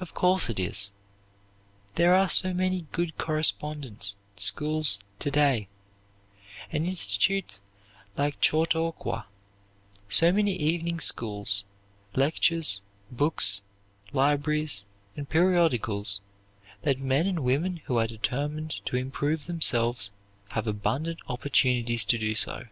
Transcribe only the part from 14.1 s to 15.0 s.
libraries,